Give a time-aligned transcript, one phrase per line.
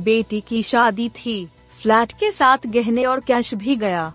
[0.00, 1.44] बेटी की शादी थी
[1.80, 4.12] फ्लैट के साथ गहने और कैश भी गया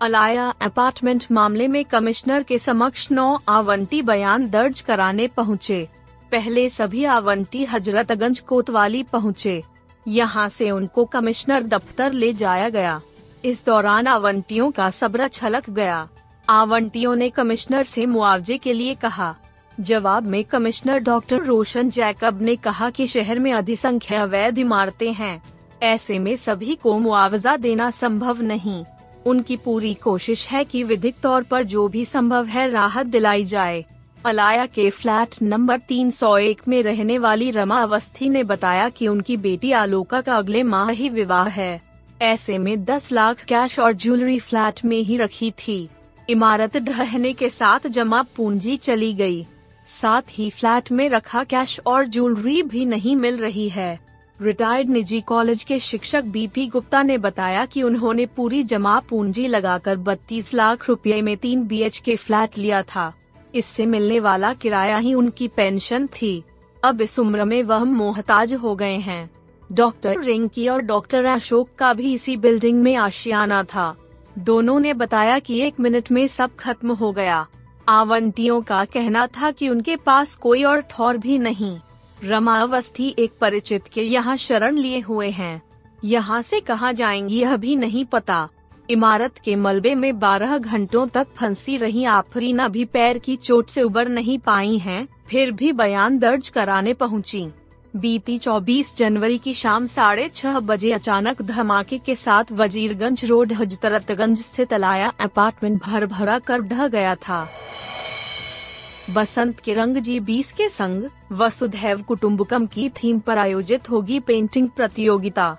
[0.00, 5.86] अलाया अपार्टमेंट मामले में कमिश्नर के समक्ष नौ आवंटी बयान दर्ज कराने पहुँचे।
[6.32, 9.62] पहले सभी आवंटी हजरतगंज कोतवाली पहुँचे।
[10.06, 13.00] यहाँ से उनको कमिश्नर दफ्तर ले जाया गया
[13.44, 16.08] इस दौरान आवंटियों का सब्र छलक गया
[16.48, 19.34] आवंटियों ने कमिश्नर से मुआवजे के लिए कहा
[19.80, 25.42] जवाब में कमिश्नर डॉक्टर रोशन जैकब ने कहा कि शहर में अधिसंख्या अवैध इमारतें हैं।
[25.82, 28.84] ऐसे में सभी को मुआवजा देना संभव नहीं।
[29.26, 33.84] उनकी पूरी कोशिश है कि विधिक तौर पर जो भी संभव है राहत दिलाई जाए।
[34.24, 39.72] अलाया के फ्लैट नंबर 301 में रहने वाली रमा अवस्थी ने बताया कि उनकी बेटी
[39.72, 41.82] आलोका का अगले माह ही विवाह है।
[42.22, 45.88] ऐसे में 10 लाख कैश और ज्वेलरी फ्लैट में ही रखी थी।
[46.30, 49.46] इमारत ढहने के साथ जमा पूंजी चली गई।
[49.86, 54.00] साथ ही फ्लैट में रखा कैश और ज्वेलरी भी नहीं मिल रही है।
[54.42, 59.96] रिटायर्ड निजी कॉलेज के शिक्षक बीपी गुप्ता ने बताया कि उन्होंने पूरी जमा पूंजी लगाकर
[59.96, 63.12] 32 लाख रुपए में तीन बीएच के फ्लैट लिया था।
[63.54, 66.42] इससे मिलने वाला किराया ही उनकी पेंशन थी।
[66.84, 69.30] अब इस उम्र में वह मोहताज हो गए हैं।
[69.72, 73.96] डॉक्टर रिंकी और डॉक्टर अशोक का भी इसी बिल्डिंग में आशियाना था।
[74.38, 77.46] दोनों ने बताया कि एक मिनट में सब खत्म हो गया।
[77.88, 81.78] आवंटियों का कहना था कि उनके पास कोई और ठौर भी नहीं।
[82.24, 85.62] रमा अवस्थी एक परिचित के यहाँ शरण लिए हुए हैं।
[86.04, 88.48] यहाँ से कहाँ जाएँगी यह भी नहीं पता।
[88.90, 93.82] इमारत के मलबे में 12 घंटों तक फंसी रही आफरीना भी पैर की चोट से
[93.82, 97.46] उबर नहीं पाई हैं, फिर भी बयान दर्ज कराने पहुँची।
[97.96, 104.38] बीती 24 जनवरी की शाम साढ़े छह बजे अचानक धमाके के साथ वजीरगंज रोड हजरतगंज
[104.38, 107.48] स्थित अलाया अपार्टमेंट भर भरा कर ढह गया था।
[109.10, 114.68] बसंत के रंग जी बीस के संग वसुधैव कुटुम्बकम की थीम पर आयोजित होगी पेंटिंग
[114.68, 115.56] प्रतियोगिता।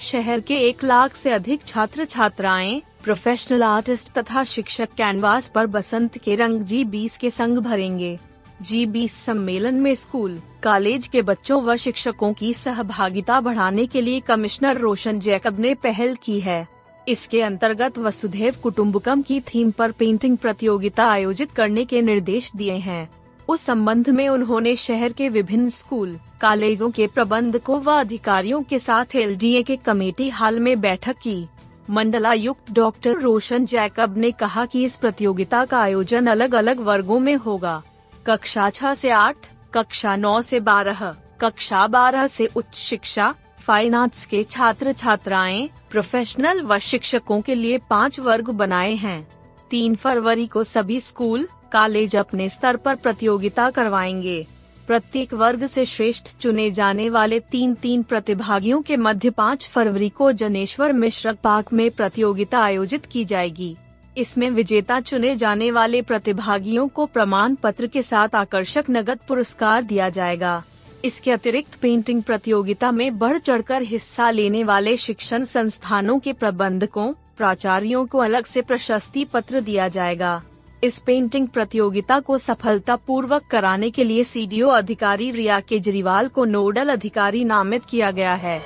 [0.00, 6.18] शहर के एक लाख से अधिक छात्र छात्राएँ प्रोफेशनल आर्टिस्ट तथा शिक्षक कैनवास पर बसंत
[6.18, 8.18] के रंग जी बीस के संग भरेंगे।
[8.62, 14.20] जी बीस सम्मेलन में स्कूल कॉलेज के बच्चों व शिक्षकों की सहभागिता बढ़ाने के लिए
[14.20, 16.66] कमिश्नर रोशन जैकब ने पहल की है।
[17.08, 23.08] इसके अंतर्गत वसुधैव कुटुम्बकम की थीम पर पेंटिंग प्रतियोगिता आयोजित करने के निर्देश दिए हैं।
[23.48, 29.16] उस संबंध में उन्होंने शहर के विभिन्न स्कूल, कॉलेजों के प्रबंधकों व अधिकारियों के साथ
[29.16, 31.48] एल के कमेटी हाल में बैठक की।
[31.90, 37.36] मंडलायुक्त डॉक्टर रोशन जैकब ने कहा कि इस प्रतियोगिता का आयोजन अलग अलग वर्गों में
[37.36, 37.82] होगा।
[38.26, 39.36] कक्षा छह से आठ
[39.76, 41.00] कक्षा नौ से बारह,
[41.40, 47.78] कक्षा बारह से उच्च शिक्षा फाइन आर्ट्स के छात्र छात्राएँ प्रोफेशनल व शिक्षकों के लिए
[47.90, 49.26] पाँच वर्ग बनाए हैं।
[49.70, 54.46] तीन फरवरी को सभी स्कूल कॉलेज अपने स्तर पर प्रतियोगिता करवाएँगे।
[54.86, 60.32] प्रत्येक वर्ग से श्रेष्ठ चुने जाने वाले तीन तीन प्रतिभागियों के मध्य पाँच फरवरी को
[60.32, 63.76] जनेश्वर मिश्र पार्क में प्रतियोगिता आयोजित की जाएगी।
[64.16, 70.08] इसमें विजेता चुने जाने वाले प्रतिभागियों को प्रमाण पत्र के साथ आकर्षक नगद पुरस्कार दिया
[70.08, 70.62] जाएगा।
[71.04, 78.06] इसके अतिरिक्त पेंटिंग प्रतियोगिता में बढ़ चढ़कर हिस्सा लेने वाले शिक्षण संस्थानों के प्रबंधकों, प्राचार्यों
[78.06, 80.42] को अलग से प्रशस्ति पत्र दिया जाएगा।
[80.84, 86.88] इस पेंटिंग प्रतियोगिता को सफलता पूर्वक कराने के लिए सीडीओ अधिकारी रिया केजरीवाल को नोडल
[86.88, 88.60] अधिकारी नामित किया गया है।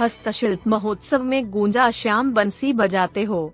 [0.00, 3.52] हस्तशिल्प महोत्सव में गूंजा श्याम बंसी बजाते हो।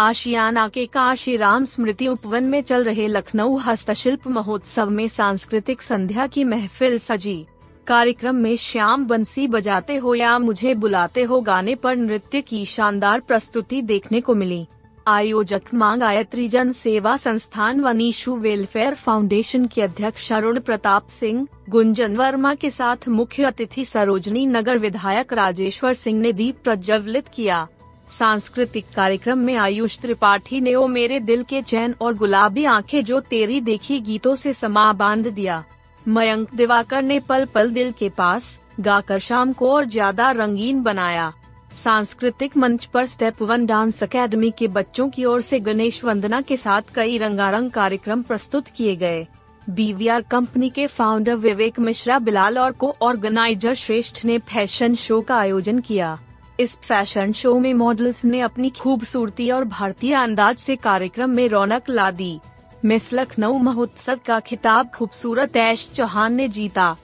[0.00, 6.42] आशियाना के काशीराम स्मृति उपवन में चल रहे लखनऊ हस्तशिल्प महोत्सव में सांस्कृतिक संध्या की
[6.44, 7.46] महफिल सजी।
[7.86, 13.20] कार्यक्रम में श्याम बंसी बजाते हो या मुझे बुलाते हो गाने पर नृत्य की शानदार
[13.20, 14.66] प्रस्तुति देखने को मिली।
[15.08, 21.46] आयोजक मांग गायत्री जन सेवा संस्थान व नीशु वेलफेयर फाउंडेशन के अध्यक्ष अरुण प्रताप सिंह,
[21.68, 27.66] गुंजन वर्मा के साथ मुख्य अतिथि सरोजनी नगर विधायक राजेश्वर सिंह ने दीप प्रज्वलित किया।
[28.08, 33.20] सांस्कृतिक कार्यक्रम में आयुष त्रिपाठी ने ओ मेरे दिल के चैन और गुलाबी आँखें जो
[33.20, 35.62] तेरी देखी गीतों से समा बाँध दिया।
[36.06, 41.32] मयंक दिवाकर ने पल पल दिल के पास गाकर शाम को और ज़्यादा रंगीन बनाया।
[41.74, 46.56] सांस्कृतिक मंच पर स्टेप वन डांस अकेडमी के बच्चों की ओर से गणेश वंदना के
[46.56, 49.26] साथ कई रंगारंग कार्यक्रम प्रस्तुत किए गए।
[49.66, 55.36] बीवीआर कंपनी के फाउंडर विवेक मिश्रा बिलाल और को ऑर्गेनाइजर श्रेष्ठ ने फ़ैशन शो का
[55.36, 56.18] आयोजन किया।
[56.60, 61.88] इस फ़ैशन शो में मॉडल्स ने अपनी खूबसूरती और भारतीय अंदाज से कार्यक्रम में रौनक
[61.88, 62.38] ला दी।
[62.84, 66.96] मिस लखनऊ महोत्सव का खिताब खूबसूरत ऐश चौहान ने जीता।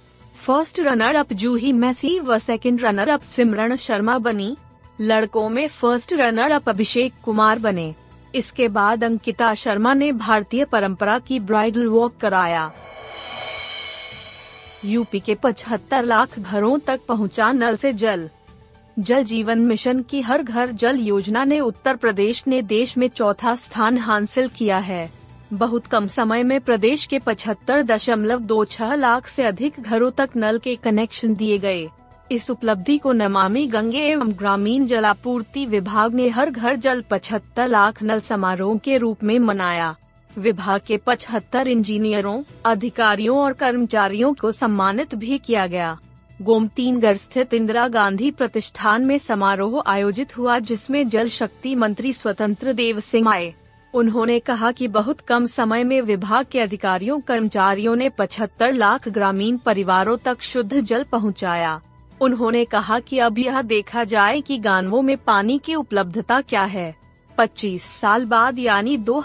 [0.47, 4.57] First runner up Juhi Massey व second runner up Simran Sharma बनी।
[5.01, 7.95] लड़कों में first runner up Abhishek Kumar बने।
[8.35, 12.71] इसके बाद अंकिता शर्मा ने भारतीय परंपरा की ब्राइडल वॉक कराया।
[14.85, 18.29] यूपी के पचहत्तर लाख घरों तक पहुँचा नल से जल।
[18.99, 23.55] जल जीवन मिशन की हर घर जल योजना ने उत्तर प्रदेश ने देश में चौथा
[23.55, 25.11] स्थान हासिल किया है।
[25.53, 30.31] बहुत कम समय में प्रदेश के पचहत्तर दशमलव दो छह लाख से अधिक घरों तक
[30.37, 31.89] नल के कनेक्शन दिए गए।
[32.33, 38.03] इस उपलब्धि को नमामि गंगे एवं ग्रामीण जलापूर्ति विभाग ने हर घर जल पचहत्तर लाख
[38.03, 39.97] नल समारोह के रूप में मनाया।
[40.39, 45.99] विभाग के पचहत्तर इंजीनियरों, अधिकारियों और कर्मचारियों को सम्मानित भी किया गया।
[46.43, 53.01] गोमतीनगढ़ स्थित इंदिरा गांधी प्रतिष्ठान में समारोह आयोजित हुआ, जिसमें जल शक्ति मंत्री स्वतंत्र देव
[53.01, 53.55] सिंह आए।
[53.95, 59.57] उन्होंने कहा कि बहुत कम समय में विभाग के अधिकारियों, कर्मचारियों ने 75 लाख ग्रामीण
[59.57, 61.81] परिवारों तक शुद्ध जल पहुँचाया।
[62.21, 66.97] उन्होंने कहा कि अब यह देखा जाए कि गाँवों में पानी की उपलब्धता क्या है।
[67.39, 69.25] 25 साल बाद यानी दो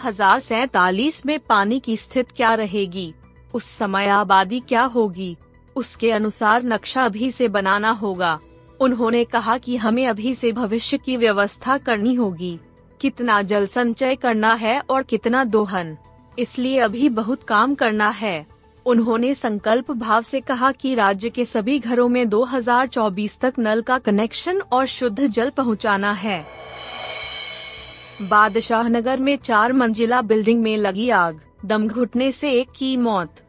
[1.26, 3.14] में पानी की स्थिति क्या रहेगी?
[3.54, 5.38] उस समय आबादी क्या होगी?
[5.78, 8.40] उसके अनुसार नक्शा अभी से बनाना होगा।
[8.80, 12.60] उन्होंने कहा कि हमें अभी से भविष्य की व्यवस्था करनी होगी।
[13.02, 15.98] कितना जल संचय करना है और कितना दोहन।
[16.40, 18.46] इसलिए अभी बहुत काम करना है।
[18.86, 23.98] उन्होंने संकल्प भाव से कहा कि राज्य के सभी घरों में 2024 तक नल का
[23.98, 26.46] कनेक्शन और शुद्ध जल पहुंचाना है।
[28.22, 33.47] बादशाह नगर में चार मंजिला बिल्डिंग में लगी आग। दम घुटने से एक की मौत।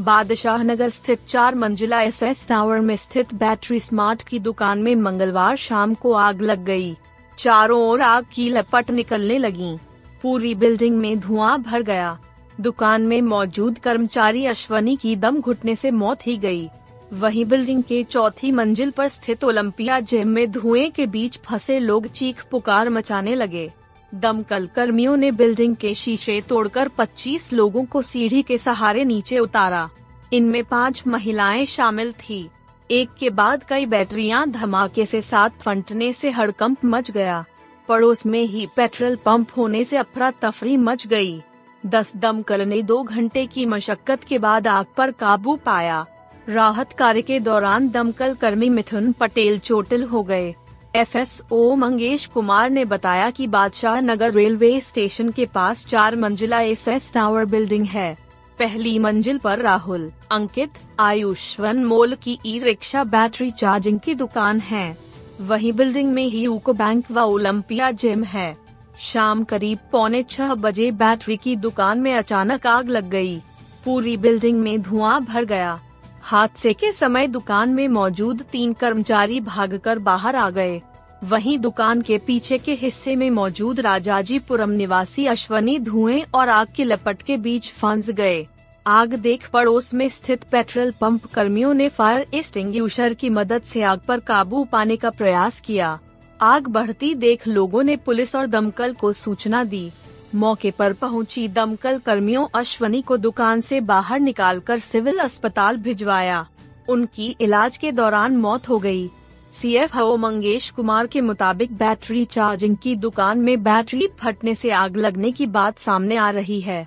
[0.00, 4.94] बादशाह नगर स्थित चार मंजिला एस एस टावर में स्थित बैटरी स्मार्ट की दुकान में
[4.94, 6.96] मंगलवार शाम को आग लग गई।
[7.38, 9.76] चारों ओर आग की लपट निकलने लगी
[10.22, 12.16] पूरी बिल्डिंग में धुआँ भर गया
[12.60, 16.68] दुकान में मौजूद कर्मचारी अश्वनी की दम घुटने से मौत ही गई।
[17.12, 22.06] वहीं बिल्डिंग के चौथी मंजिल पर स्थित ओलंपिया जिम में धुएँ के बीच फंसे लोग
[22.06, 23.70] चीख पुकार मचाने लगे
[24.14, 29.90] दमकल कर्मियों ने बिल्डिंग के शीशे तोड़कर 25 लोगों को सीढ़ी के सहारे नीचे उतारा।
[30.32, 32.48] इनमें पाँच महिलाएँ शामिल थी।
[32.90, 37.44] एक के बाद कई बैटरियाँ धमाके से साथ फंटने से हड़कंप मच गया।
[37.88, 41.42] पड़ोस में ही पेट्रोल पंप होने से अफरा तफरी मच गई।
[41.86, 46.06] दस दमकल ने दो घंटे की मशक्कत के बाद आग पर काबू पाया।
[46.48, 50.54] राहत कार्य के दौरान दमकल कर्मी मिथुन पटेल चोटिल हो गए।
[50.94, 57.10] एफएसओ मंगेश कुमार ने बताया कि बादशाह नगर रेलवे स्टेशन के पास चार मंजिला एस
[57.14, 58.16] टावर बिल्डिंग है।
[58.58, 60.70] पहली मंजिल पर राहुल, अंकित,
[61.00, 64.98] आयुष, वन मोल की ई रिक्शा बैटरी चार्जिंग की दुकान है।
[65.40, 68.56] वही बिल्डिंग में ही यूको बैंक व ओलंपिया जिम है।
[68.98, 73.38] शाम करीब पौने छह बजे बैटरी की दुकान में अचानक आग लग गई।
[73.84, 75.80] पूरी बिल्डिंग में धुआँ भर गया।
[76.28, 80.80] हादसे के समय दुकान में मौजूद तीन कर्मचारी भागकर बाहर आ गए।
[81.24, 86.84] वहीं दुकान के पीछे के हिस्से में मौजूद राजाजीपुरम निवासी अश्वनी धुएँ और आग की
[86.84, 88.46] लपट के बीच फंस गए।
[88.86, 94.00] आग देख पड़ोस में स्थित पेट्रोल पंप कर्मियों ने फायर एक्सटिंग्विशर की मदद से आग
[94.00, 95.98] पर काबू पाने का प्रयास किया।
[96.40, 99.90] आग बढ़ती देख लोगों ने पुलिस और दमकल को सूचना दी।
[100.34, 106.46] मौके पर पहुँची दमकल कर्मियों अश्वनी को दुकान से बाहर निकालकर सिविल अस्पताल भिजवाया
[106.88, 109.08] उनकी इलाज के दौरान मौत हो गई।
[109.54, 115.30] सीएफओ मंगेश कुमार के मुताबिक बैटरी चार्जिंग की दुकान में बैटरी फटने से आग लगने
[115.30, 116.86] की बात सामने आ रही है